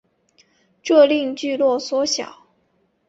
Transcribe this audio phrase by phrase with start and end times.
[0.81, 2.47] 这令聚落缩小。